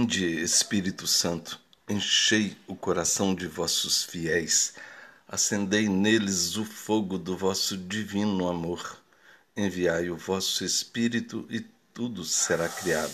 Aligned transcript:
Vinde, 0.00 0.42
Espírito 0.42 1.06
Santo, 1.06 1.60
enchei 1.86 2.56
o 2.66 2.74
coração 2.74 3.34
de 3.34 3.46
vossos 3.46 4.02
fiéis, 4.02 4.72
acendei 5.28 5.90
neles 5.90 6.56
o 6.56 6.64
fogo 6.64 7.18
do 7.18 7.36
vosso 7.36 7.76
divino 7.76 8.48
amor. 8.48 8.96
Enviai 9.54 10.08
o 10.08 10.16
vosso 10.16 10.64
Espírito 10.64 11.46
e 11.50 11.60
tudo 11.92 12.24
será 12.24 12.66
criado. 12.66 13.12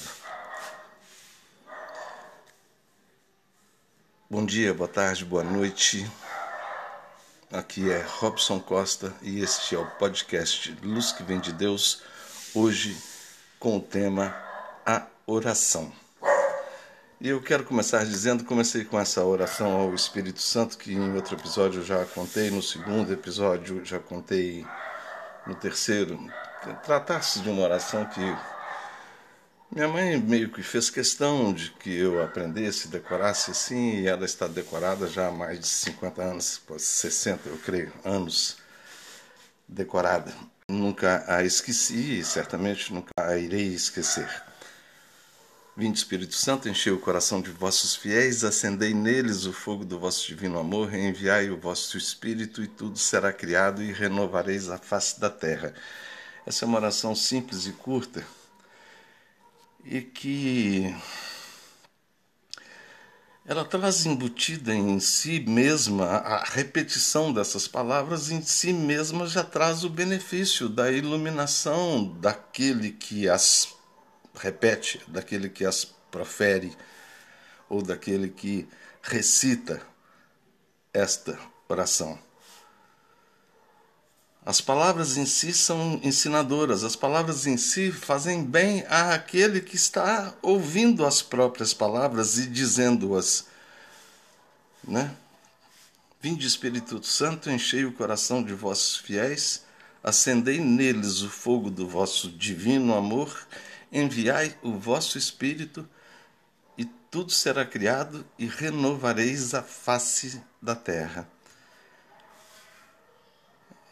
Bom 4.30 4.46
dia, 4.46 4.72
boa 4.72 4.88
tarde, 4.88 5.24
boa 5.24 5.42
noite. 5.42 6.08
Aqui 7.50 7.90
é 7.90 8.00
Robson 8.21 8.60
Costa 8.60 9.12
e 9.22 9.40
este 9.40 9.74
é 9.74 9.78
o 9.78 9.90
podcast 9.96 10.71
Luz 10.84 11.10
que 11.10 11.24
Vem 11.24 11.40
de 11.40 11.53
Deus, 11.53 12.04
hoje 12.54 12.96
com 13.58 13.76
o 13.76 13.80
tema 13.80 14.37
A 14.87 15.04
Oração. 15.26 16.05
E 17.27 17.29
eu 17.29 17.43
quero 17.43 17.65
começar 17.65 18.05
dizendo, 18.05 18.45
comecei 18.45 18.84
com 18.84 19.00
essa 19.00 19.24
oração 19.24 19.73
ao 19.73 19.92
Espírito 19.92 20.41
Santo, 20.41 20.78
que 20.78 20.92
em 20.92 21.12
outro 21.12 21.34
episódio 21.34 21.80
eu 21.80 21.84
já 21.84 22.05
contei, 22.05 22.52
no 22.52 22.62
segundo 22.62 23.12
episódio 23.12 23.84
já 23.84 23.98
contei, 23.98 24.64
no 25.45 25.56
terceiro. 25.56 26.24
Tratasse 26.84 27.41
de 27.41 27.50
uma 27.50 27.62
oração 27.62 28.05
que 28.05 28.20
minha 29.73 29.88
mãe 29.88 30.16
meio 30.16 30.52
que 30.52 30.62
fez 30.62 30.88
questão 30.88 31.52
de 31.52 31.73
que 31.73 31.92
eu 31.98 32.23
aprendesse, 32.23 32.86
decorasse 32.86 33.50
assim, 33.50 34.02
e 34.02 34.06
ela 34.06 34.24
está 34.24 34.47
decorada 34.47 35.08
já 35.08 35.27
há 35.27 35.33
mais 35.33 35.58
de 35.58 35.66
50 35.66 36.22
anos, 36.22 36.62
60 36.78 37.48
eu 37.48 37.58
creio, 37.58 37.92
anos 38.05 38.58
decorada. 39.66 40.33
Nunca 40.69 41.24
a 41.27 41.42
esqueci 41.42 42.20
e 42.20 42.24
certamente 42.24 42.95
nunca 42.95 43.11
a 43.16 43.36
irei 43.36 43.74
esquecer. 43.74 44.45
Vinde, 45.78 45.98
Espírito 45.98 46.34
Santo, 46.34 46.70
enchei 46.70 46.90
o 46.90 46.98
coração 46.98 47.42
de 47.42 47.50
vossos 47.50 47.94
fiéis, 47.94 48.42
acendei 48.44 48.94
neles 48.94 49.44
o 49.44 49.52
fogo 49.52 49.84
do 49.84 49.98
vosso 49.98 50.26
divino 50.26 50.58
amor, 50.58 50.94
enviai 50.94 51.50
o 51.50 51.58
vosso 51.58 51.98
Espírito 51.98 52.62
e 52.62 52.66
tudo 52.66 52.98
será 52.98 53.30
criado 53.30 53.83
e 53.83 53.92
renovareis 53.92 54.70
a 54.70 54.78
face 54.78 55.20
da 55.20 55.28
terra. 55.28 55.74
Essa 56.46 56.64
é 56.64 56.66
uma 56.66 56.78
oração 56.78 57.14
simples 57.14 57.66
e 57.66 57.72
curta 57.72 58.27
e 59.84 60.00
que 60.00 60.96
ela 63.44 63.62
traz 63.62 64.06
embutida 64.06 64.74
em 64.74 64.98
si 64.98 65.40
mesma, 65.40 66.06
a 66.06 66.42
repetição 66.42 67.34
dessas 67.34 67.68
palavras 67.68 68.30
em 68.30 68.40
si 68.40 68.72
mesma 68.72 69.27
já 69.27 69.44
traz 69.44 69.84
o 69.84 69.90
benefício 69.90 70.70
da 70.70 70.90
iluminação 70.90 72.16
daquele 72.18 72.92
que 72.92 73.28
as 73.28 73.75
repete, 74.37 75.01
daquele 75.09 75.48
que 75.48 75.65
as 75.65 75.84
profere 76.11 76.77
ou 77.69 77.83
daquele 77.83 78.29
que 78.29 78.69
recita 79.03 79.83
esta 80.92 81.39
oração. 81.69 82.19
As 84.45 84.61
palavras 84.61 85.17
em 85.17 85.27
si 85.27 85.53
são 85.53 86.01
ensinadoras, 86.05 86.84
as 86.84 86.95
palavras 86.95 87.47
em 87.47 87.57
si 87.57 87.91
fazem 87.91 88.45
bem 88.45 88.84
àquele 88.89 89.61
que 89.61 89.75
está 89.75 90.33
ouvindo 90.41 91.05
as 91.05 91.20
próprias 91.20 91.75
palavras 91.75 92.39
e 92.39 92.47
dizendo-as. 92.47 93.47
Né? 94.87 95.12
Vinde, 96.20 96.47
Espírito 96.47 97.05
Santo, 97.05 97.51
enchei 97.51 97.84
o 97.84 97.92
coração 97.92 98.42
de 98.42 98.55
vossos 98.55 98.97
fiéis, 98.97 99.64
acendei 100.03 100.61
neles 100.61 101.23
o 101.23 101.29
fogo 101.29 101.69
do 101.69 101.89
vosso 101.89 102.31
divino 102.31 102.95
amor 102.95 103.37
Enviai 103.92 104.56
o 104.62 104.73
vosso 104.73 105.17
Espírito, 105.17 105.89
e 106.77 106.84
tudo 107.11 107.33
será 107.33 107.65
criado, 107.65 108.27
e 108.39 108.47
renovareis 108.47 109.55
a 109.55 109.62
face 109.62 110.42
da 110.61 110.75
terra. 110.75 111.29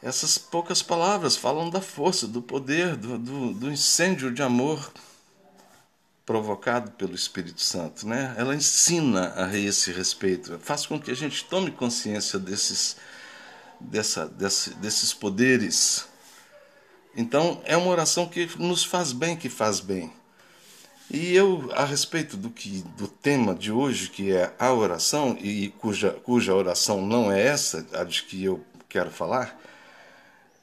Essas 0.03 0.37
poucas 0.37 0.83
palavras 0.83 1.35
falam 1.35 1.71
da 1.71 1.81
força, 1.81 2.29
do 2.29 2.43
poder, 2.43 2.95
do, 2.95 3.19
do, 3.19 3.55
do 3.55 3.73
incêndio 3.73 4.31
de 4.31 4.43
amor 4.43 4.93
provocado 6.27 6.91
pelo 6.93 7.15
Espírito 7.15 7.61
Santo, 7.61 8.07
né? 8.07 8.35
Ela 8.37 8.55
ensina 8.55 9.33
a 9.35 9.57
esse 9.57 9.93
respeito, 9.93 10.59
faz 10.59 10.87
com 10.87 11.01
que 11.01 11.11
a 11.11 11.17
gente 11.17 11.45
tome 11.45 11.71
consciência 11.71 12.39
desses, 12.39 12.97
dessa, 13.81 14.27
desse, 14.27 14.75
desses 14.75 15.13
poderes 15.13 16.07
então, 17.17 17.61
é 17.65 17.77
uma 17.77 17.91
oração 17.91 18.27
que 18.27 18.49
nos 18.59 18.85
faz 18.85 19.13
bem, 19.13 19.37
que 19.37 19.49
faz 19.49 19.81
bem. 19.81 20.13
E 21.11 21.35
eu, 21.35 21.71
a 21.75 21.85
respeito 21.85 22.37
do 22.37 22.51
que 22.51 22.83
do 22.97 23.07
tema 23.07 23.55
de 23.55 23.71
hoje, 23.71 24.09
que 24.09 24.33
é 24.33 24.53
a 24.59 24.73
oração, 24.73 25.37
e 25.41 25.69
cuja, 25.79 26.11
cuja 26.25 26.55
oração 26.55 27.07
não 27.07 27.31
é 27.31 27.41
essa, 27.41 27.87
a 27.93 28.05
de 28.05 28.23
que 28.23 28.43
eu 28.43 28.65
quero 28.89 29.11
falar, 29.11 29.61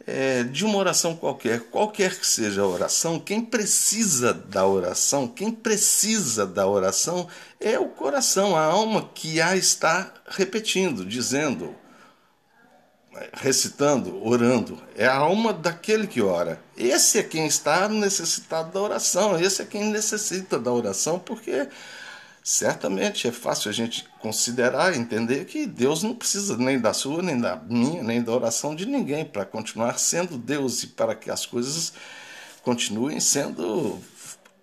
é 0.05 0.43
de 0.43 0.65
uma 0.65 0.77
oração 0.77 1.15
qualquer, 1.15 1.61
qualquer 1.69 2.19
que 2.19 2.25
seja 2.25 2.61
a 2.61 2.67
oração, 2.67 3.19
quem 3.19 3.39
precisa 3.39 4.33
da 4.33 4.65
oração, 4.65 5.27
quem 5.27 5.51
precisa 5.51 6.45
da 6.45 6.67
oração 6.67 7.27
é 7.59 7.77
o 7.77 7.87
coração, 7.87 8.55
a 8.55 8.63
alma 8.63 9.09
que 9.13 9.39
a 9.39 9.55
está 9.55 10.11
repetindo, 10.27 11.05
dizendo, 11.05 11.75
recitando, 13.33 14.25
orando. 14.25 14.81
É 14.95 15.05
a 15.05 15.15
alma 15.15 15.53
daquele 15.53 16.07
que 16.07 16.21
ora. 16.21 16.61
Esse 16.77 17.19
é 17.19 17.23
quem 17.23 17.45
está 17.45 17.87
necessitado 17.87 18.71
da 18.71 18.79
oração. 18.79 19.39
Esse 19.39 19.61
é 19.61 19.65
quem 19.65 19.85
necessita 19.85 20.57
da 20.57 20.71
oração, 20.71 21.19
porque 21.19 21.67
certamente 22.43 23.27
é 23.27 23.31
fácil 23.31 23.69
a 23.69 23.73
gente 23.73 24.07
considerar, 24.19 24.95
entender 24.95 25.45
que 25.45 25.65
Deus 25.67 26.01
não 26.03 26.15
precisa 26.15 26.57
nem 26.57 26.79
da 26.79 26.93
sua, 26.93 27.21
nem 27.21 27.39
da 27.39 27.55
minha, 27.55 28.01
nem 28.01 28.21
da 28.21 28.31
oração 28.31 28.75
de 28.75 28.85
ninguém 28.85 29.25
para 29.25 29.45
continuar 29.45 29.99
sendo 29.99 30.37
Deus 30.37 30.83
e 30.83 30.87
para 30.87 31.13
que 31.13 31.29
as 31.29 31.45
coisas 31.45 31.93
continuem 32.63 33.19
sendo 33.19 33.99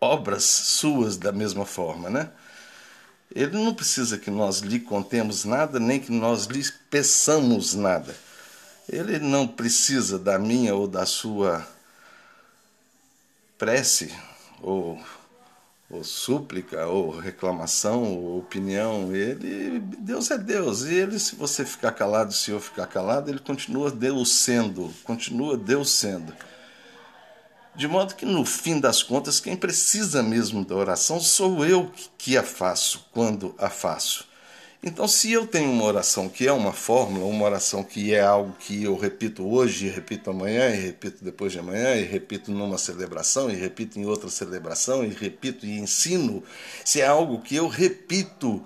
obras 0.01 0.45
suas 0.45 1.17
da 1.17 1.33
mesma 1.33 1.65
forma, 1.67 2.09
né? 2.09 2.31
Ele 3.35 3.57
não 3.63 3.75
precisa 3.75 4.17
que 4.17 4.31
nós 4.31 4.61
lhe 4.61 4.81
contemos 4.81 5.45
nada, 5.45 5.79
nem 5.79 6.01
que 6.01 6.11
nós 6.11 6.47
lhe 6.47 6.65
peçamos 6.89 7.75
nada. 7.75 8.15
Ele 8.89 9.19
não 9.19 9.47
precisa 9.47 10.19
da 10.19 10.39
minha 10.39 10.75
ou 10.75 10.89
da 10.89 11.05
sua 11.05 11.67
prece, 13.59 14.15
ou, 14.63 14.99
ou 15.91 16.03
súplica, 16.03 16.87
ou 16.87 17.11
reclamação, 17.19 18.03
ou 18.17 18.39
opinião. 18.39 19.15
Ele, 19.15 19.81
Deus 19.81 20.31
é 20.31 20.39
Deus. 20.39 20.85
E 20.85 20.95
ele, 20.95 21.19
se 21.19 21.37
você 21.37 21.67
ficar 21.67 21.93
calado, 21.93 22.33
se 22.33 22.51
eu 22.51 22.61
ficar 22.61 22.87
calado, 22.87 23.31
ele 23.31 23.41
continua 23.41 23.91
Deus 23.91 24.33
sendo, 24.33 24.91
continua 25.05 25.57
Deus 25.57 25.91
sendo. 25.91 26.33
De 27.75 27.87
modo 27.87 28.15
que, 28.15 28.25
no 28.25 28.45
fim 28.45 28.81
das 28.81 29.03
contas, 29.03 29.39
quem 29.39 29.57
precisa 29.57 30.23
mesmo 30.23 30.65
da 30.65 30.75
oração 30.75 31.21
sou 31.21 31.65
eu 31.65 31.93
que 32.17 32.37
a 32.37 32.43
faço, 32.43 33.07
quando 33.13 33.55
a 33.59 33.69
faço. 33.69 34.28
Então, 34.81 35.09
se 35.09 35.33
eu 35.33 35.45
tenho 35.45 35.73
uma 35.73 35.85
oração 35.85 36.29
que 36.29 36.47
é 36.47 36.53
uma 36.53 36.73
fórmula, 36.73 37.25
uma 37.27 37.45
oração 37.45 37.83
que 37.83 38.15
é 38.15 38.21
algo 38.21 38.55
que 38.61 38.85
eu 38.85 38.97
repito 38.97 39.45
hoje, 39.45 39.89
repito 39.89 40.31
amanhã, 40.31 40.71
e 40.71 40.77
repito 40.81 41.25
depois 41.25 41.51
de 41.51 41.59
amanhã, 41.59 41.97
e 41.97 42.05
repito 42.05 42.53
numa 42.53 42.79
celebração, 42.79 43.51
e 43.51 43.57
repito 43.57 43.99
em 43.99 44.07
outra 44.07 44.31
celebração, 44.31 45.05
e 45.05 45.09
repito 45.09 45.67
e 45.67 45.79
ensino, 45.79 46.45
se 46.85 47.01
é 47.01 47.07
algo 47.07 47.43
que 47.43 47.57
eu 47.57 47.67
repito, 47.67 48.65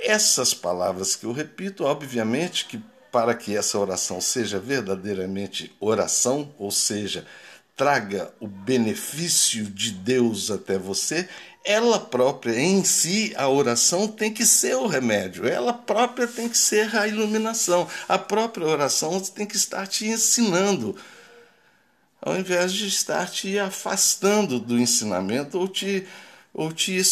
essas 0.00 0.52
palavras 0.52 1.14
que 1.14 1.24
eu 1.24 1.32
repito, 1.32 1.84
obviamente 1.84 2.66
que 2.66 2.82
para 3.12 3.34
que 3.34 3.56
essa 3.56 3.78
oração 3.78 4.20
seja 4.20 4.58
verdadeiramente 4.58 5.74
oração, 5.80 6.52
ou 6.58 6.72
seja, 6.72 7.24
traga 7.76 8.32
o 8.40 8.48
benefício 8.48 9.64
de 9.64 9.92
Deus 9.92 10.50
até 10.50 10.76
você, 10.76 11.28
ela 11.66 11.98
própria 11.98 12.58
em 12.58 12.84
si, 12.84 13.34
a 13.36 13.48
oração 13.48 14.06
tem 14.06 14.32
que 14.32 14.46
ser 14.46 14.76
o 14.76 14.86
remédio, 14.86 15.48
ela 15.48 15.72
própria 15.72 16.28
tem 16.28 16.48
que 16.48 16.56
ser 16.56 16.96
a 16.96 17.08
iluminação, 17.08 17.88
a 18.08 18.16
própria 18.16 18.64
oração 18.64 19.20
tem 19.20 19.44
que 19.44 19.56
estar 19.56 19.84
te 19.88 20.06
ensinando, 20.06 20.96
ao 22.22 22.38
invés 22.38 22.72
de 22.72 22.86
estar 22.86 23.28
te 23.28 23.58
afastando 23.58 24.60
do 24.60 24.78
ensinamento 24.78 25.58
ou 25.58 25.66
te 25.66 26.06
ou 26.54 26.72
te, 26.72 27.02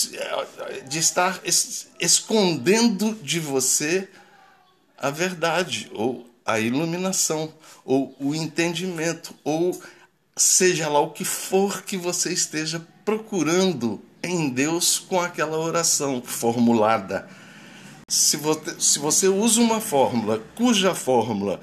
de 0.89 0.99
estar 0.99 1.43
escondendo 2.01 3.15
de 3.17 3.39
você 3.39 4.09
a 4.97 5.11
verdade 5.11 5.91
ou 5.93 6.27
a 6.47 6.59
iluminação 6.59 7.53
ou 7.85 8.17
o 8.19 8.35
entendimento 8.35 9.35
ou 9.45 9.79
seja 10.35 10.89
lá 10.89 10.99
o 11.01 11.11
que 11.11 11.25
for 11.25 11.83
que 11.83 11.97
você 11.97 12.33
esteja 12.33 12.81
procurando 13.05 14.01
em 14.25 14.49
Deus 14.49 14.99
com 14.99 15.21
aquela 15.21 15.59
oração 15.59 16.23
formulada. 16.25 17.29
Se 18.09 18.37
você, 18.37 18.81
se 18.81 18.99
você 18.99 19.29
usa 19.29 19.61
uma 19.61 19.81
fórmula 19.81 20.43
cuja 20.55 20.95
fórmula 20.95 21.61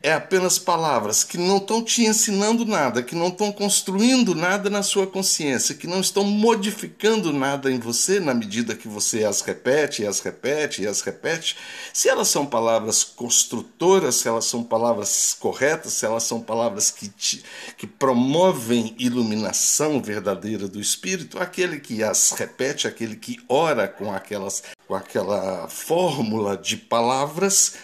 é 0.00 0.12
apenas 0.12 0.58
palavras 0.58 1.24
que 1.24 1.36
não 1.36 1.56
estão 1.56 1.82
te 1.82 2.04
ensinando 2.04 2.64
nada, 2.64 3.02
que 3.02 3.16
não 3.16 3.28
estão 3.28 3.50
construindo 3.50 4.32
nada 4.34 4.70
na 4.70 4.82
sua 4.82 5.06
consciência, 5.06 5.74
que 5.74 5.88
não 5.88 6.00
estão 6.00 6.22
modificando 6.22 7.32
nada 7.32 7.70
em 7.70 7.80
você 7.80 8.20
na 8.20 8.32
medida 8.32 8.76
que 8.76 8.86
você 8.86 9.24
as 9.24 9.40
repete, 9.40 10.02
e 10.02 10.06
as 10.06 10.20
repete, 10.20 10.82
e 10.82 10.86
as 10.86 11.00
repete, 11.00 11.56
se 11.92 12.08
elas 12.08 12.28
são 12.28 12.46
palavras 12.46 13.02
construtoras, 13.02 14.16
se 14.16 14.28
elas 14.28 14.44
são 14.44 14.62
palavras 14.62 15.36
corretas, 15.38 15.94
se 15.94 16.06
elas 16.06 16.22
são 16.22 16.40
palavras 16.40 16.92
que, 16.92 17.08
te, 17.08 17.42
que 17.76 17.86
promovem 17.86 18.94
iluminação 18.98 20.00
verdadeira 20.00 20.68
do 20.68 20.80
espírito, 20.80 21.40
aquele 21.40 21.80
que 21.80 22.04
as 22.04 22.30
repete, 22.30 22.86
aquele 22.86 23.16
que 23.16 23.38
ora 23.48 23.88
com 23.88 24.12
aquelas 24.12 24.62
com 24.86 24.94
aquela 24.94 25.68
fórmula 25.68 26.56
de 26.56 26.76
palavras 26.76 27.74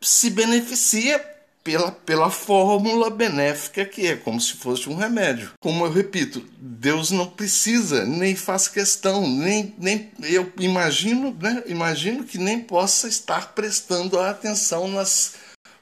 se 0.00 0.30
beneficia 0.30 1.36
pela, 1.66 1.90
pela 1.90 2.30
fórmula 2.30 3.10
benéfica 3.10 3.84
que 3.84 4.06
é, 4.06 4.14
como 4.14 4.40
se 4.40 4.52
fosse 4.54 4.88
um 4.88 4.94
remédio. 4.94 5.50
Como 5.58 5.84
eu 5.84 5.90
repito, 5.90 6.46
Deus 6.58 7.10
não 7.10 7.26
precisa, 7.26 8.04
nem 8.04 8.36
faz 8.36 8.68
questão, 8.68 9.26
nem, 9.26 9.74
nem 9.76 10.12
eu 10.20 10.52
imagino, 10.60 11.36
né, 11.40 11.64
imagino 11.66 12.22
que 12.22 12.38
nem 12.38 12.60
possa 12.60 13.08
estar 13.08 13.52
prestando 13.52 14.16
atenção 14.20 14.86
nas 14.86 15.34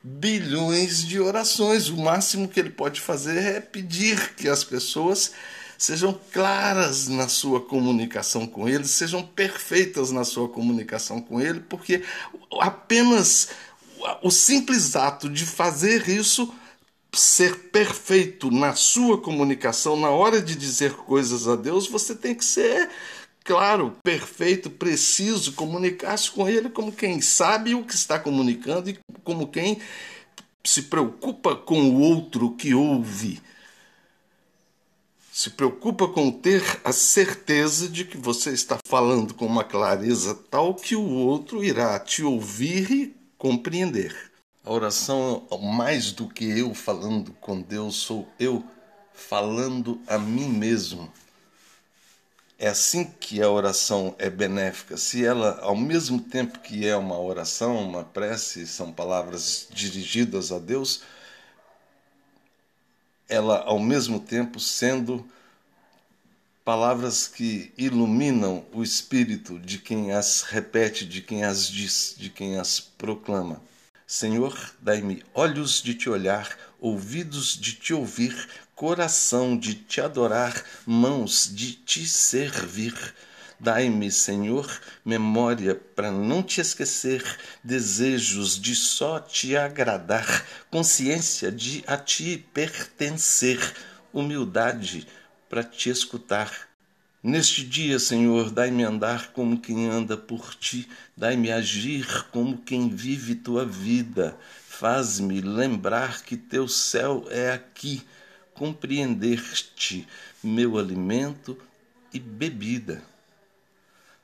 bilhões 0.03 1.07
de 1.07 1.21
orações. 1.21 1.91
O 1.91 1.99
máximo 1.99 2.49
que 2.49 2.59
ele 2.59 2.71
pode 2.71 3.03
fazer 3.03 3.57
é 3.57 3.61
pedir 3.61 4.35
que 4.37 4.49
as 4.49 4.65
pessoas 4.65 5.33
sejam 5.77 6.19
claras 6.33 7.09
na 7.09 7.29
sua 7.29 7.61
comunicação 7.61 8.47
com 8.47 8.67
ele, 8.67 8.87
sejam 8.87 9.23
perfeitas 9.23 10.11
na 10.11 10.25
sua 10.25 10.49
comunicação 10.49 11.21
com 11.21 11.39
ele, 11.39 11.61
porque 11.61 12.03
apenas 12.59 13.51
o 14.23 14.31
simples 14.31 14.97
ato 14.97 15.29
de 15.29 15.47
fazer 15.47 16.09
isso 16.09 16.53
ser 17.13 17.71
perfeito 17.71 18.51
na 18.51 18.75
sua 18.75 19.21
comunicação, 19.21 19.97
na 19.97 20.11
hora 20.11 20.43
de 20.43 20.55
dizer 20.55 20.93
coisas 20.95 21.47
a 21.47 21.57
Deus, 21.57 21.87
você 21.87 22.15
tem 22.15 22.35
que 22.35 22.45
ser, 22.45 22.91
claro, 23.45 23.97
perfeito, 24.03 24.69
preciso, 24.69 25.53
comunicar-se 25.53 26.31
com 26.31 26.49
Ele 26.49 26.69
como 26.69 26.93
quem 26.93 27.21
sabe 27.21 27.75
o 27.75 27.85
que 27.85 27.95
está 27.95 28.19
comunicando 28.19 28.91
e 28.91 28.99
como 29.23 29.49
quem 29.49 29.79
se 30.65 30.83
preocupa 30.83 31.55
com 31.55 31.91
o 31.91 32.01
outro 32.01 32.51
que 32.57 32.75
ouve. 32.75 33.41
Se 35.33 35.51
preocupa 35.51 36.07
com 36.09 36.31
ter 36.31 36.63
a 36.85 36.93
certeza 36.93 37.89
de 37.89 38.05
que 38.05 38.17
você 38.17 38.51
está 38.51 38.79
falando 38.87 39.35
com 39.35 39.47
uma 39.47 39.65
clareza 39.65 40.35
tal 40.49 40.75
que 40.75 40.95
o 40.95 41.09
outro 41.09 41.65
irá 41.65 41.99
te 41.99 42.23
ouvir 42.23 42.91
e 42.91 43.24
compreender. 43.45 44.33
A 44.65 44.73
oração, 44.73 45.47
mais 45.61 46.13
do 46.13 46.27
que 46.27 46.47
eu 46.59 46.73
falando 46.73 47.31
com 47.43 47.61
Deus, 47.61 47.97
sou 47.97 48.27
eu 48.41 48.65
falando 49.13 50.01
a 50.07 50.17
mim 50.17 50.49
mesmo. 50.49 51.13
É 52.59 52.69
assim 52.69 53.05
que 53.05 53.43
a 53.43 53.51
oração 53.51 54.17
é 54.19 54.31
benéfica. 54.31 54.97
Se 54.97 55.27
ela, 55.27 55.61
ao 55.61 55.77
mesmo 55.77 56.23
tempo 56.23 56.61
que 56.61 56.89
é 56.89 56.97
uma 56.97 57.21
oração, 57.21 57.87
uma 57.87 58.03
prece, 58.03 58.67
são 58.67 58.91
palavras 58.91 59.69
dirigidas 59.71 60.51
a 60.51 60.59
Deus, 60.59 61.03
ela, 63.29 63.63
ao 63.65 63.79
mesmo 63.79 64.21
tempo, 64.21 64.59
sendo 64.59 65.23
palavras 66.65 67.29
que 67.29 67.73
iluminam 67.77 68.65
o 68.73 68.83
espírito 68.83 69.59
de 69.59 69.77
quem 69.79 70.13
as 70.13 70.41
repete, 70.43 71.05
de 71.05 71.21
quem 71.21 71.45
as 71.45 71.69
diz, 71.69 72.15
de 72.17 72.31
quem 72.31 72.59
as 72.59 72.81
proclama. 72.81 73.61
Senhor, 74.07 74.59
dai-me 74.81 75.23
olhos 75.35 75.83
de 75.83 75.95
te 75.95 76.09
olhar, 76.09 76.57
ouvidos 76.81 77.59
de 77.59 77.75
te 77.75 77.93
ouvir, 77.93 78.49
coração 78.75 79.57
de 79.57 79.75
te 79.75 80.01
adorar, 80.01 80.65
mãos 80.87 81.51
de 81.55 81.73
te 81.73 82.07
servir. 82.07 82.95
Dai-me, 83.61 84.11
Senhor, 84.11 84.69
memória 85.05 85.75
para 85.75 86.11
não 86.11 86.43
te 86.43 86.61
esquecer, 86.61 87.23
desejos 87.63 88.59
de 88.61 88.75
só 88.75 89.21
te 89.21 89.55
agradar, 89.55 90.47
consciência 90.71 91.53
de 91.53 91.85
a 91.87 91.97
ti 91.97 92.45
pertencer, 92.53 93.59
humildade 94.13 95.07
para 95.55 95.63
te 95.63 95.89
escutar. 95.89 96.69
Neste 97.23 97.65
dia, 97.65 98.01
Senhor, 98.01 98.51
dai-me 98.51 98.83
andar 98.83 99.29
como 99.29 99.61
quem 99.61 99.89
anda 99.89 100.17
por 100.17 100.53
ti, 100.57 100.89
dai-me 101.17 101.53
agir 101.53 102.25
como 102.33 102.59
quem 102.59 102.89
vive 102.89 103.37
tua 103.37 103.65
vida. 103.65 104.37
Faz-me 104.67 105.41
lembrar 105.41 106.25
que 106.25 106.37
teu 106.37 106.67
céu 106.67 107.25
é 107.31 107.53
aqui, 107.53 108.03
compreender-te, 108.53 110.09
meu 110.43 110.77
alimento 110.77 111.57
e 112.13 112.19
bebida. 112.19 113.05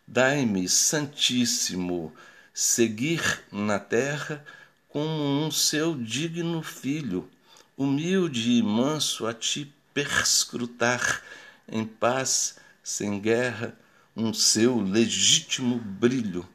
Dai-me, 0.05 0.69
Santíssimo, 0.69 2.13
seguir 2.53 3.45
na 3.53 3.79
terra 3.79 4.45
como 4.89 5.47
um 5.47 5.49
seu 5.49 5.95
digno 5.95 6.61
filho, 6.61 7.31
humilde 7.77 8.51
e 8.51 8.63
manso 8.65 9.29
a 9.29 9.33
ti 9.33 9.73
perscrutar 9.93 11.23
em 11.69 11.85
paz, 11.85 12.57
sem 12.83 13.21
guerra, 13.21 13.77
um 14.17 14.33
seu 14.33 14.81
legítimo 14.81 15.77
brilho, 15.79 16.49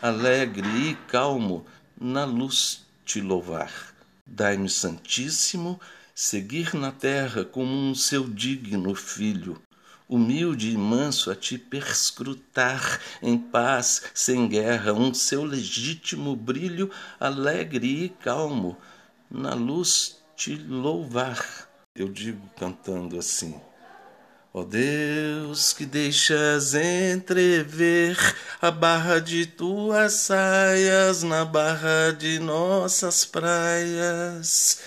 alegre 0.00 0.90
e 0.90 0.94
calmo 1.08 1.66
na 1.98 2.24
luz 2.24 2.86
te 3.04 3.20
louvar. 3.20 3.94
Dai-me, 4.26 4.68
Santíssimo, 4.68 5.80
seguir 6.14 6.74
na 6.74 6.90
terra 6.90 7.44
como 7.44 7.70
um 7.70 7.94
seu 7.94 8.28
digno 8.28 8.94
filho, 8.94 9.60
humilde 10.08 10.70
e 10.70 10.76
manso 10.76 11.30
a 11.30 11.34
te 11.34 11.58
perscrutar, 11.58 13.00
em 13.22 13.38
paz, 13.38 14.02
sem 14.14 14.48
guerra, 14.48 14.92
um 14.92 15.14
seu 15.14 15.44
legítimo 15.44 16.34
brilho, 16.34 16.90
alegre 17.20 18.04
e 18.04 18.08
calmo, 18.08 18.76
na 19.30 19.54
luz 19.54 20.18
te 20.36 20.54
louvar 20.54 21.65
eu 22.02 22.08
digo 22.08 22.48
cantando 22.58 23.18
assim: 23.18 23.60
Ó 24.52 24.60
oh 24.60 24.64
Deus, 24.64 25.72
que 25.72 25.84
deixas 25.84 26.74
entrever 26.74 28.16
a 28.60 28.70
barra 28.70 29.18
de 29.18 29.46
tuas 29.46 30.12
saias 30.14 31.22
na 31.22 31.44
barra 31.44 32.12
de 32.12 32.38
nossas 32.38 33.24
praias, 33.24 34.80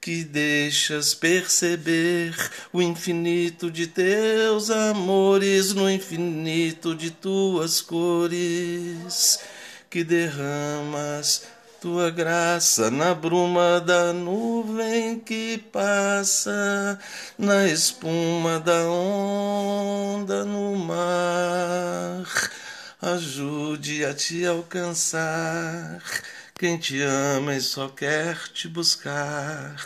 que 0.00 0.24
deixas 0.24 1.14
perceber 1.14 2.34
o 2.72 2.82
infinito 2.82 3.70
de 3.70 3.86
teus 3.86 4.68
amores 4.70 5.72
no 5.72 5.88
infinito 5.88 6.94
de 6.94 7.10
tuas 7.10 7.80
cores, 7.80 9.38
que 9.88 10.02
derramas 10.02 11.46
tua 11.84 12.10
graça 12.10 12.90
na 12.90 13.14
bruma 13.14 13.78
da 13.78 14.10
nuvem 14.10 15.20
que 15.20 15.58
passa, 15.70 16.98
na 17.36 17.68
espuma 17.68 18.58
da 18.58 18.88
onda 18.88 20.46
no 20.46 20.76
mar. 20.76 22.24
Ajude 23.02 24.02
a 24.02 24.14
te 24.14 24.46
alcançar 24.46 26.02
quem 26.58 26.78
te 26.78 27.02
ama 27.02 27.54
e 27.54 27.60
só 27.60 27.90
quer 27.90 28.38
te 28.48 28.66
buscar. 28.66 29.76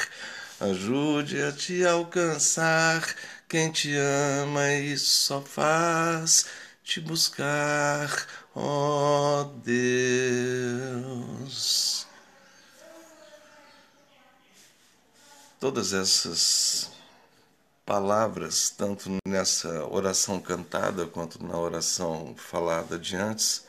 Ajude 0.61 1.43
a 1.43 1.51
te 1.51 1.85
alcançar 1.85 3.03
quem 3.49 3.73
te 3.73 3.93
ama 3.97 4.71
e 4.73 4.97
só 4.97 5.41
faz 5.43 6.47
te 6.89 7.01
buscar, 7.01 8.27
ó 8.59 9.45
Deus. 9.65 10.49
Todas 15.61 15.93
essas 15.93 16.91
palavras, 17.87 18.71
tanto 18.71 19.11
nessa 19.27 19.85
oração 19.87 20.41
cantada 20.41 21.07
quanto 21.07 21.43
na 21.43 21.57
oração 21.59 22.35
falada 22.37 22.99
de 22.99 23.17
antes, 23.17 23.67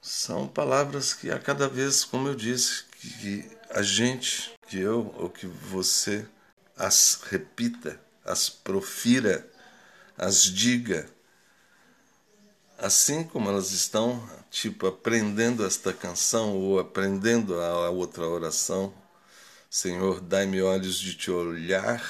são 0.00 0.48
palavras 0.48 1.12
que 1.12 1.30
a 1.30 1.38
cada 1.38 1.68
vez, 1.68 2.04
como 2.04 2.28
eu 2.28 2.34
disse, 2.34 2.84
que 2.84 3.50
a 3.70 3.82
gente, 3.82 4.52
que 4.68 4.78
eu 4.78 5.14
ou 5.18 5.28
que 5.28 5.46
você 5.46 6.26
as 6.76 7.20
repita, 7.28 8.00
as 8.24 8.48
profira, 8.48 9.46
as 10.16 10.42
diga 10.44 11.08
assim 12.78 13.24
como 13.24 13.48
elas 13.48 13.72
estão, 13.72 14.22
tipo, 14.50 14.86
aprendendo 14.86 15.66
esta 15.66 15.92
canção 15.92 16.56
ou 16.56 16.78
aprendendo 16.78 17.60
a 17.60 17.90
outra 17.90 18.26
oração, 18.26 18.94
Senhor, 19.68 20.20
dai-me 20.20 20.62
olhos 20.62 20.98
de 20.98 21.14
te 21.14 21.30
olhar, 21.30 22.02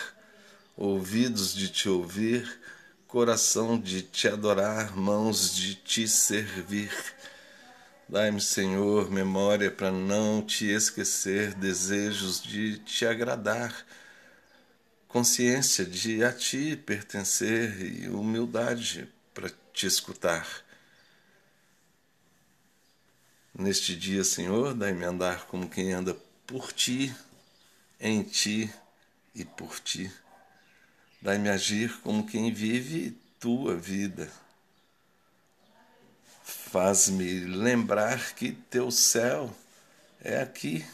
ouvidos 0.77 1.55
de 1.55 1.69
te 1.69 1.89
ouvir, 1.89 2.61
coração 3.07 3.81
de 3.81 4.03
te 4.03 4.29
adorar, 4.29 4.95
mãos 4.95 5.57
de 5.57 5.75
te 5.75 6.07
servir. 6.07 6.93
Dai-me, 8.09 8.41
Senhor, 8.41 9.11
memória 9.11 9.71
para 9.71 9.91
não 9.91 10.43
te 10.43 10.67
esquecer, 10.67 11.55
desejos 11.55 12.43
de 12.43 12.79
te 12.79 13.07
agradar, 13.07 13.75
consciência 15.09 15.85
de 15.85 16.23
a 16.23 16.33
ti 16.33 16.77
pertencer 16.77 17.81
e 17.81 18.09
humildade 18.09 19.09
para 19.35 19.51
te 19.79 19.87
escutar. 19.87 20.45
Neste 23.55 23.95
dia, 23.95 24.25
Senhor, 24.25 24.75
dai-me 24.75 25.05
andar 25.05 25.47
como 25.47 25.71
quem 25.71 25.93
anda 25.93 26.17
por 26.45 26.73
ti, 26.73 27.15
em 28.01 28.25
ti 28.25 28.69
e 29.33 29.45
por 29.45 29.79
ti. 29.79 30.13
Dai-me 31.23 31.49
agir 31.49 31.97
como 32.01 32.27
quem 32.27 32.53
vive 32.53 33.17
tua 33.39 33.77
vida. 33.77 34.29
Faz-me 36.43 37.45
lembrar 37.45 38.35
que 38.35 38.51
teu 38.51 38.91
céu 38.91 39.57
é 40.21 40.43
aqui, 40.43 40.85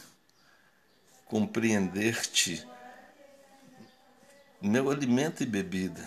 compreender-te, 1.24 2.66
meu 4.60 4.90
alimento 4.90 5.42
e 5.42 5.46
bebida, 5.46 6.06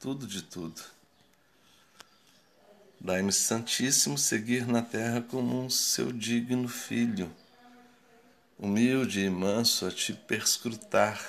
tudo 0.00 0.26
de 0.26 0.42
tudo. 0.42 0.80
Dai-me, 3.00 3.32
Santíssimo, 3.32 4.16
seguir 4.16 4.66
na 4.66 4.80
terra 4.80 5.20
como 5.20 5.62
um 5.62 5.68
seu 5.68 6.10
digno 6.10 6.68
filho, 6.68 7.30
humilde 8.58 9.20
e 9.20 9.28
manso 9.28 9.86
a 9.86 9.90
te 9.90 10.14
perscrutar, 10.14 11.22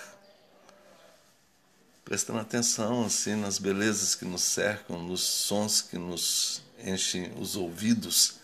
prestando 2.05 2.39
atenção 2.39 3.03
assim 3.05 3.35
nas 3.35 3.59
belezas 3.59 4.15
que 4.15 4.24
nos 4.24 4.43
cercam, 4.43 5.03
nos 5.03 5.21
sons 5.21 5.81
que 5.81 5.97
nos 5.97 6.62
enchem 6.79 7.33
os 7.38 7.57
ouvidos. 7.57 8.35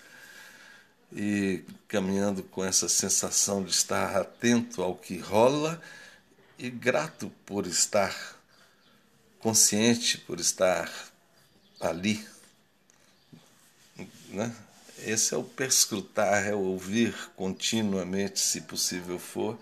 E 1.13 1.63
caminhando 1.88 2.44
com 2.44 2.63
essa 2.65 2.89
sensação 2.89 3.63
de 3.63 3.72
estar 3.72 4.15
atento 4.15 4.82
ao 4.82 4.96
que 4.96 5.18
rola 5.18 5.82
e 6.58 6.70
grato 6.70 7.32
por 7.46 7.65
estar 7.65 8.40
consciente, 9.41 10.17
por 10.17 10.39
estar 10.39 10.91
ali 11.79 12.25
né? 14.31 14.53
Esse 15.00 15.33
é 15.33 15.38
o 15.38 15.43
perscrutar, 15.43 16.48
é 16.48 16.53
o 16.53 16.60
ouvir 16.60 17.13
continuamente, 17.36 18.39
se 18.39 18.62
possível 18.62 19.19
for, 19.19 19.57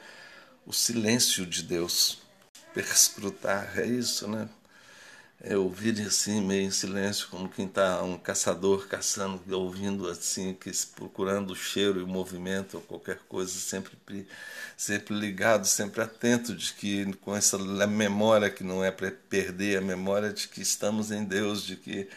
o 0.65 0.74
silêncio 0.74 1.45
de 1.45 1.63
Deus. 1.63 2.19
Perscrutar 2.74 3.79
é 3.79 3.86
isso, 3.86 4.27
né? 4.27 4.48
É 5.41 5.55
ouvir 5.55 6.01
assim, 6.01 6.41
meio 6.41 6.67
em 6.67 6.72
silêncio, 6.72 7.29
como 7.29 7.48
quem 7.48 7.65
está 7.65 8.03
um 8.03 8.17
caçador 8.17 8.88
caçando, 8.88 9.41
ouvindo 9.55 10.10
assim, 10.10 10.53
que, 10.53 10.69
procurando 10.93 11.51
o 11.51 11.55
cheiro 11.55 12.01
e 12.01 12.03
o 12.03 12.08
movimento, 12.08 12.75
ou 12.75 12.81
qualquer 12.81 13.19
coisa, 13.29 13.51
sempre, 13.51 13.98
sempre 14.75 15.15
ligado, 15.15 15.65
sempre 15.65 16.01
atento 16.01 16.53
de 16.53 16.74
que 16.74 17.13
com 17.22 17.34
essa 17.34 17.58
memória 17.88 18.50
que 18.50 18.65
não 18.65 18.84
é 18.84 18.91
para 18.91 19.12
perder, 19.12 19.77
a 19.77 19.81
memória 19.81 20.34
de 20.34 20.48
que 20.50 20.62
estamos 20.62 21.10
em 21.10 21.24
Deus, 21.24 21.63
de 21.63 21.77
que 21.77 22.10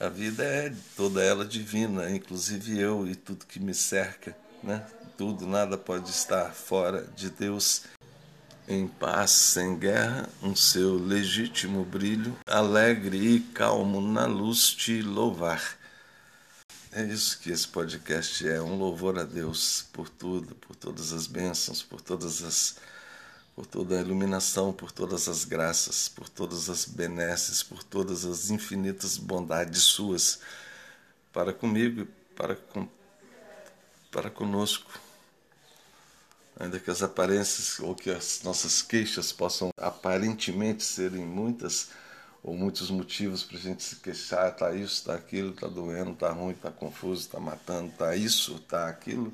a 0.00 0.08
vida 0.08 0.42
é 0.42 0.72
toda 0.96 1.22
ela 1.22 1.44
divina, 1.44 2.10
inclusive 2.10 2.78
eu 2.80 3.06
e 3.06 3.14
tudo 3.14 3.46
que 3.46 3.60
me 3.60 3.74
cerca, 3.74 4.34
né? 4.62 4.84
Tudo, 5.16 5.46
nada 5.46 5.78
pode 5.78 6.10
estar 6.10 6.52
fora 6.52 7.06
de 7.14 7.30
Deus. 7.30 7.82
Em 8.66 8.88
paz, 8.88 9.30
sem 9.30 9.78
guerra, 9.78 10.28
um 10.42 10.56
seu 10.56 10.94
legítimo 10.94 11.84
brilho, 11.84 12.34
alegre 12.46 13.18
e 13.18 13.40
calmo 13.40 14.00
na 14.00 14.24
luz 14.24 14.70
te 14.70 15.02
louvar. 15.02 15.78
É 16.90 17.02
isso 17.02 17.38
que 17.40 17.50
esse 17.50 17.68
podcast 17.68 18.48
é, 18.48 18.62
um 18.62 18.78
louvor 18.78 19.18
a 19.18 19.24
Deus 19.24 19.86
por 19.92 20.08
tudo, 20.08 20.54
por 20.54 20.74
todas 20.74 21.12
as 21.12 21.26
bênçãos, 21.26 21.82
por 21.82 22.00
todas 22.00 22.42
as 22.42 22.76
por 23.54 23.66
toda 23.66 23.96
a 23.96 24.00
iluminação, 24.00 24.72
por 24.72 24.90
todas 24.90 25.28
as 25.28 25.44
graças, 25.44 26.08
por 26.08 26.28
todas 26.28 26.68
as 26.68 26.86
benesses, 26.86 27.62
por 27.62 27.84
todas 27.84 28.24
as 28.24 28.50
infinitas 28.50 29.16
bondades 29.16 29.82
suas 29.82 30.40
para 31.32 31.52
comigo 31.52 32.06
para, 32.34 32.56
com, 32.56 32.88
para 34.10 34.30
conosco. 34.30 34.90
Ainda 36.58 36.78
que 36.78 36.90
as 36.90 37.02
aparências 37.02 37.80
ou 37.80 37.94
que 37.94 38.10
as 38.10 38.42
nossas 38.44 38.80
queixas 38.82 39.32
possam 39.32 39.70
aparentemente 39.76 40.84
serem 40.84 41.24
muitas 41.24 41.90
ou 42.42 42.54
muitos 42.54 42.90
motivos 42.90 43.42
para 43.42 43.56
a 43.56 43.60
gente 43.60 43.82
se 43.82 43.96
queixar, 43.96 44.54
tá 44.54 44.72
isso, 44.74 45.04
tá 45.04 45.14
aquilo, 45.14 45.52
tá 45.52 45.66
doendo, 45.66 46.14
tá 46.14 46.30
ruim, 46.30 46.54
tá 46.54 46.70
confuso, 46.70 47.28
tá 47.28 47.40
matando, 47.40 47.90
tá 47.92 48.14
isso, 48.14 48.58
tá 48.60 48.88
aquilo 48.88 49.32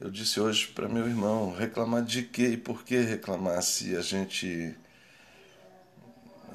eu 0.00 0.10
disse 0.10 0.40
hoje 0.40 0.66
para 0.68 0.88
meu 0.88 1.06
irmão: 1.06 1.54
reclamar 1.54 2.02
de 2.02 2.22
quê 2.22 2.48
e 2.48 2.56
por 2.56 2.82
que 2.82 2.98
reclamar 2.98 3.62
se 3.62 3.94
a 3.94 4.00
gente, 4.00 4.74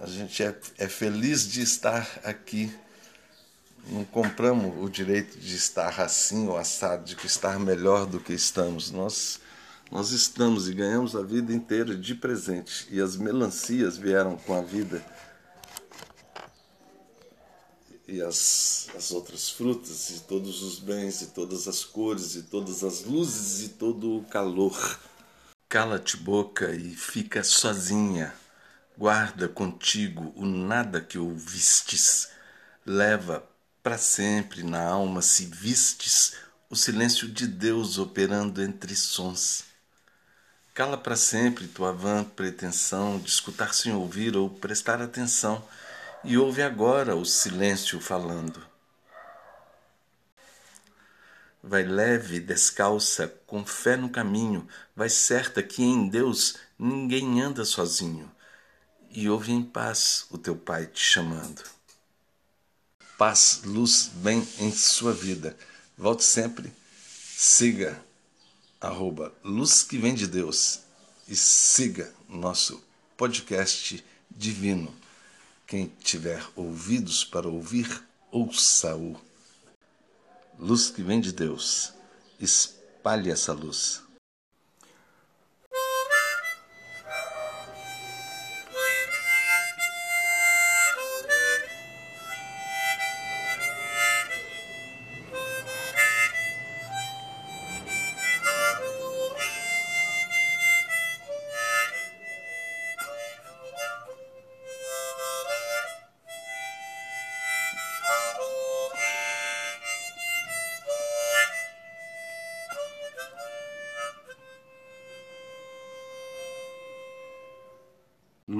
a 0.01 0.07
gente 0.07 0.41
é, 0.41 0.59
é 0.79 0.87
feliz 0.87 1.47
de 1.47 1.61
estar 1.61 2.09
aqui? 2.23 2.73
Não 3.87 4.03
compramos 4.03 4.73
o 4.83 4.89
direito 4.89 5.37
de 5.37 5.55
estar 5.55 5.99
assim 6.01 6.47
ou 6.47 6.57
assado, 6.57 7.05
de 7.05 7.15
estar 7.25 7.59
melhor 7.59 8.05
do 8.05 8.19
que 8.19 8.33
estamos. 8.33 8.91
Nós, 8.91 9.39
nós 9.91 10.11
estamos 10.11 10.67
e 10.67 10.73
ganhamos 10.73 11.15
a 11.15 11.21
vida 11.21 11.53
inteira 11.53 11.95
de 11.95 12.15
presente. 12.15 12.87
E 12.89 12.99
as 12.99 13.15
melancias 13.15 13.97
vieram 13.97 14.37
com 14.37 14.57
a 14.57 14.61
vida 14.61 15.03
e 18.07 18.21
as, 18.21 18.87
as 18.95 19.11
outras 19.11 19.49
frutas, 19.49 20.09
e 20.11 20.19
todos 20.21 20.61
os 20.61 20.79
bens, 20.79 21.21
e 21.21 21.27
todas 21.27 21.67
as 21.67 21.83
cores, 21.83 22.35
e 22.35 22.43
todas 22.43 22.83
as 22.83 23.03
luzes, 23.03 23.65
e 23.65 23.69
todo 23.69 24.17
o 24.17 24.23
calor. 24.25 24.99
Cala-te 25.67 26.17
boca 26.17 26.71
e 26.71 26.95
fica 26.95 27.43
sozinha. 27.43 28.33
Guarda 28.97 29.49
contigo 29.49 30.31
o 30.35 30.45
nada 30.45 31.01
que 31.01 31.17
ouvistes. 31.17 32.29
Leva 32.85 33.43
para 33.85 33.99
sempre 33.99 34.63
na 34.63 34.83
alma, 34.83 35.21
se 35.21 35.45
vistes, 35.45 36.33
o 36.71 36.75
silêncio 36.75 37.27
de 37.27 37.45
Deus 37.45 37.99
operando 37.99 38.63
entre 38.63 38.95
sons. 38.95 39.63
Cala 40.73 40.97
para 40.97 41.15
sempre 41.15 41.67
tua 41.67 41.91
vã 41.93 42.23
pretensão 42.23 43.19
de 43.19 43.29
escutar 43.29 43.75
sem 43.75 43.93
ouvir 43.93 44.35
ou 44.35 44.49
prestar 44.49 45.03
atenção 45.03 45.63
e 46.23 46.35
ouve 46.35 46.63
agora 46.63 47.15
o 47.15 47.23
silêncio 47.23 48.01
falando. 48.01 48.59
Vai 51.61 51.83
leve, 51.83 52.39
descalça, 52.39 53.27
com 53.45 53.63
fé 53.63 53.95
no 53.95 54.09
caminho, 54.09 54.67
vai 54.95 55.09
certa 55.09 55.61
que 55.61 55.83
em 55.83 56.07
Deus 56.07 56.55
ninguém 56.79 57.39
anda 57.39 57.63
sozinho, 57.63 58.31
e 59.11 59.29
ouve 59.29 59.51
em 59.51 59.61
paz 59.61 60.25
o 60.31 60.39
teu 60.39 60.55
Pai 60.55 60.87
te 60.87 61.03
chamando. 61.03 61.74
Paz, 63.17 63.61
luz, 63.63 64.11
vem 64.15 64.45
em 64.59 64.71
sua 64.73 65.13
vida. 65.13 65.57
Volte 65.97 66.23
sempre, 66.23 66.73
siga, 67.37 68.03
arroba 68.81 69.33
Luz 69.41 69.83
que 69.83 69.97
vem 69.97 70.13
de 70.13 70.27
Deus, 70.27 70.81
e 71.27 71.35
siga 71.35 72.13
nosso 72.27 72.83
podcast 73.15 74.03
divino 74.29 74.93
quem 75.65 75.87
tiver 75.99 76.45
ouvidos 76.55 77.23
para 77.23 77.47
ouvir, 77.47 78.03
ouça-o. 78.31 79.19
Luz 80.59 80.89
que 80.89 81.01
vem 81.01 81.19
de 81.19 81.31
Deus, 81.31 81.93
espalhe 82.39 83.31
essa 83.31 83.53
luz. 83.53 84.04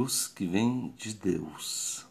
Luz 0.05 0.27
que 0.27 0.45
vem 0.45 0.93
de 0.95 1.15
Deus. 1.15 2.05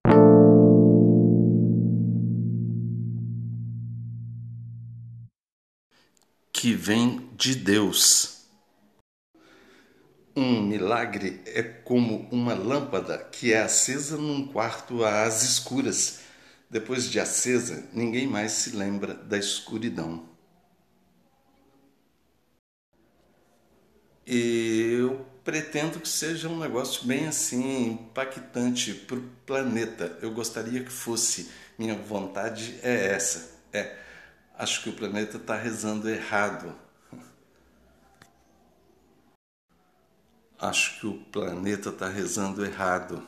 Que 6.53 6.75
vem 6.75 7.31
de 7.37 7.55
Deus. 7.55 8.49
Um 10.37 10.61
milagre 10.63 11.41
é 11.47 11.63
como 11.63 12.29
uma 12.33 12.55
lâmpada 12.55 13.19
que 13.19 13.53
é 13.53 13.63
acesa 13.63 14.17
num 14.17 14.49
quarto 14.49 15.05
às 15.05 15.43
escuras, 15.45 16.21
Depois 16.69 17.09
de 17.09 17.21
acesa, 17.21 17.89
ninguém 17.93 18.27
mais 18.27 18.51
se 18.51 18.71
lembra 18.75 19.15
da 19.15 19.39
escuridão. 19.39 20.29
Eu 24.27 25.34
pretendo 25.45 26.01
que 26.01 26.09
seja 26.09 26.49
um 26.49 26.59
negócio 26.59 27.07
bem 27.07 27.29
assim, 27.29 27.93
impactante 27.93 28.95
para 28.95 29.19
o 29.19 29.23
planeta. 29.45 30.19
Eu 30.23 30.33
gostaria 30.33 30.83
que 30.83 30.91
fosse. 30.91 31.51
Minha 31.79 31.95
vontade 31.95 32.79
é 32.83 33.09
essa. 33.13 33.53
É, 33.73 33.97
acho 34.57 34.83
que 34.83 34.89
o 34.89 34.93
planeta 34.95 35.37
está 35.37 35.57
rezando 35.57 36.09
errado. 36.09 36.75
Acho 40.59 40.99
que 40.99 41.07
o 41.07 41.15
planeta 41.15 41.91
está 41.91 42.09
rezando 42.09 42.65
errado. 42.65 43.27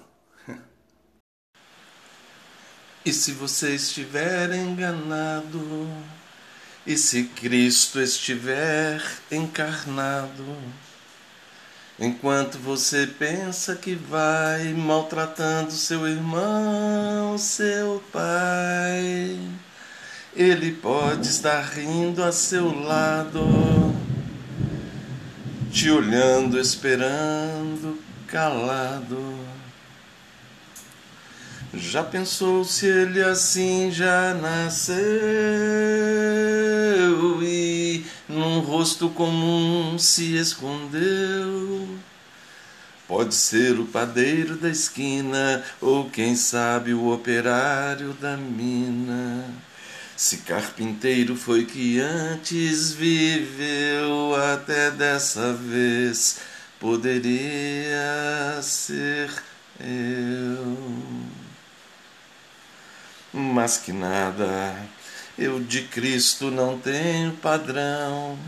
E 3.05 3.13
se 3.13 3.31
você 3.31 3.75
estiver 3.75 4.53
enganado, 4.53 5.89
e 6.85 6.97
se 6.97 7.25
Cristo 7.25 8.01
estiver 8.01 9.01
encarnado, 9.31 10.45
Enquanto 11.99 12.59
você 12.59 13.07
pensa 13.07 13.75
que 13.75 13.95
vai 13.95 14.75
maltratando 14.75 15.73
seu 15.73 16.07
irmão, 16.07 17.39
seu 17.39 18.05
pai, 18.13 19.41
ele 20.35 20.73
pode 20.73 21.27
estar 21.27 21.63
rindo 21.63 22.23
a 22.23 22.31
seu 22.33 22.71
lado, 22.83 23.41
te 25.73 25.91
olhando, 25.91 26.61
esperando, 26.61 27.99
calado. 28.27 29.35
Já 31.73 32.05
pensou 32.05 32.63
se 32.63 32.85
ele 32.87 33.23
assim 33.23 33.91
já 33.91 34.35
nasceu 34.35 34.93
e 37.43 38.05
num 38.29 38.61
rosto 38.61 39.09
comum 39.11 39.99
se 39.99 40.37
escondeu. 40.37 41.89
Pode 43.07 43.35
ser 43.35 43.79
o 43.79 43.87
padeiro 43.87 44.57
da 44.57 44.69
esquina, 44.69 45.63
ou 45.81 46.11
quem 46.11 46.35
sabe 46.35 46.93
o 46.93 47.13
operário 47.13 48.13
da 48.15 48.37
mina. 48.37 49.45
Se 50.17 50.39
carpinteiro 50.39 51.37
foi 51.37 51.65
que 51.67 52.01
antes 52.01 52.91
viveu, 52.93 54.35
até 54.35 54.91
dessa 54.91 55.53
vez 55.53 56.41
poderia 56.81 58.61
ser 58.63 59.31
eu. 59.79 60.77
Mas 63.33 63.77
que 63.77 63.93
nada 63.93 64.89
eu 65.39 65.61
de 65.61 65.83
Cristo 65.83 66.51
não 66.51 66.79
tenho 66.79 67.33
padrão. 67.33 68.39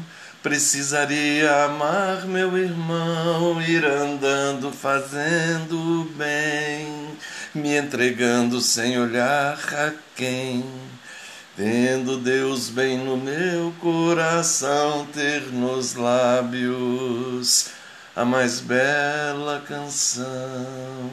Precisaria 0.43 1.65
amar 1.65 2.25
meu 2.27 2.57
irmão, 2.57 3.61
ir 3.61 3.85
andando 3.85 4.71
fazendo 4.71 6.11
bem, 6.17 7.09
me 7.55 7.77
entregando 7.77 8.61
sem 8.61 8.99
olhar 8.99 9.59
a 9.75 9.93
quem. 10.17 10.65
Tendo 11.57 12.19
Deus 12.19 12.71
bem 12.71 12.97
no 12.99 13.17
meu 13.17 13.75
coração, 13.81 15.07
ter 15.13 15.43
nos 15.53 15.95
lábios 15.95 17.71
a 18.15 18.25
mais 18.25 18.61
bela 18.61 19.61
canção. 19.67 21.11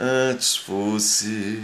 Antes 0.00 0.56
fosse 0.56 1.62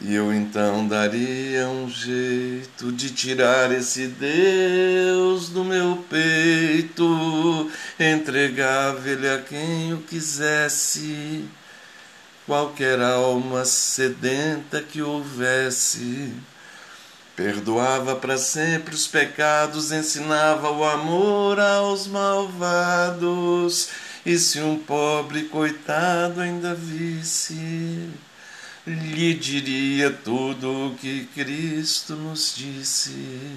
e 0.00 0.14
eu 0.14 0.32
então 0.32 0.86
daria 0.86 1.68
um 1.68 1.90
jeito 1.90 2.92
de 2.92 3.10
tirar 3.10 3.72
esse 3.72 4.06
Deus 4.06 5.48
do 5.48 5.64
meu 5.64 6.04
peito, 6.08 7.68
entregava 7.98 9.08
ele 9.08 9.28
a 9.28 9.38
quem 9.38 9.92
o 9.92 9.98
quisesse, 9.98 11.44
qualquer 12.46 13.00
alma 13.00 13.64
sedenta 13.64 14.80
que 14.80 15.02
houvesse. 15.02 16.32
Perdoava 17.34 18.14
para 18.14 18.38
sempre 18.38 18.94
os 18.94 19.08
pecados, 19.08 19.90
ensinava 19.90 20.70
o 20.70 20.84
amor 20.84 21.58
aos 21.58 22.06
malvados, 22.06 23.88
e 24.24 24.38
se 24.38 24.60
um 24.60 24.76
pobre 24.76 25.44
coitado 25.44 26.40
ainda 26.40 26.72
visse 26.72 28.08
lhe 28.88 29.34
diria 29.34 30.10
tudo 30.10 30.88
o 30.88 30.94
que 30.96 31.26
Cristo 31.34 32.14
nos 32.14 32.54
disse. 32.56 33.56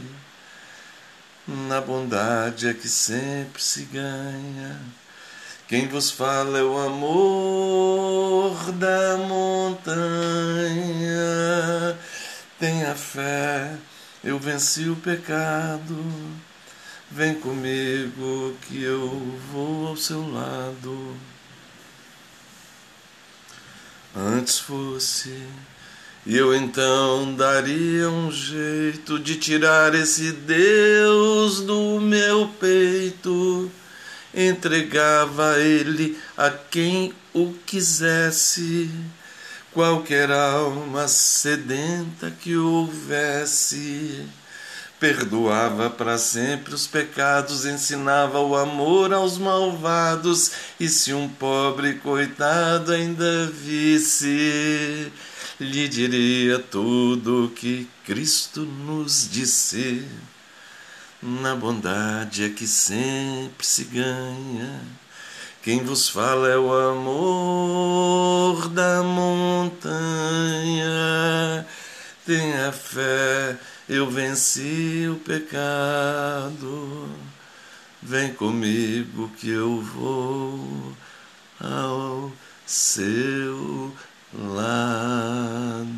Na 1.47 1.79
bondade 1.79 2.67
é 2.67 2.73
que 2.73 2.89
sempre 2.89 3.61
se 3.61 3.83
ganha. 3.85 4.79
Quem 5.67 5.87
vos 5.87 6.11
fala 6.11 6.59
é 6.59 6.63
o 6.63 6.77
amor 6.77 8.71
da 8.73 9.17
montanha. 9.17 9.87
Tenha 12.59 12.93
fé, 12.93 13.75
eu 14.23 14.37
venci 14.37 14.89
o 14.89 14.95
pecado. 14.97 15.97
Vem 17.09 17.33
comigo 17.35 18.55
que 18.67 18.83
eu 18.83 19.09
vou 19.51 19.87
ao 19.87 19.97
seu 19.97 20.29
lado 20.29 21.30
antes 24.15 24.59
fosse. 24.59 25.35
E 26.25 26.37
eu 26.37 26.53
então 26.55 27.33
daria 27.33 28.09
um 28.09 28.31
jeito 28.31 29.17
de 29.17 29.37
tirar 29.37 29.95
esse 29.95 30.31
Deus 30.31 31.61
do 31.61 31.99
meu 31.99 32.47
peito, 32.59 33.71
entregava 34.33 35.59
ele 35.59 36.17
a 36.37 36.49
quem 36.49 37.11
o 37.33 37.53
quisesse, 37.65 38.91
qualquer 39.71 40.31
alma 40.31 41.07
sedenta 41.07 42.29
que 42.29 42.55
houvesse 42.55 44.27
perdoava 45.01 45.89
para 45.89 46.19
sempre 46.19 46.75
os 46.75 46.85
pecados, 46.85 47.65
ensinava 47.65 48.39
o 48.39 48.55
amor 48.55 49.11
aos 49.11 49.39
malvados, 49.39 50.51
e 50.79 50.87
se 50.87 51.11
um 51.11 51.27
pobre 51.27 51.95
coitado 51.95 52.91
ainda 52.91 53.47
visse, 53.47 55.11
lhe 55.59 55.87
diria 55.87 56.59
tudo 56.59 57.45
o 57.45 57.49
que 57.49 57.89
Cristo 58.05 58.61
nos 58.61 59.27
disse. 59.27 60.07
Na 61.19 61.55
bondade 61.55 62.43
é 62.43 62.49
que 62.49 62.67
sempre 62.67 63.65
se 63.65 63.85
ganha. 63.85 64.81
Quem 65.63 65.83
vos 65.83 66.09
fala 66.09 66.47
é 66.47 66.57
o 66.57 66.71
amor 66.71 68.69
da 68.69 69.01
montanha. 69.01 69.81
Tenha 72.23 72.71
fé 72.71 73.57
eu 73.91 74.09
venci 74.09 75.05
o 75.11 75.17
pecado. 75.17 77.09
Vem 78.01 78.33
comigo 78.33 79.29
que 79.37 79.49
eu 79.49 79.81
vou 79.81 80.93
ao 81.59 82.31
seu 82.65 83.93
lado. 84.33 85.91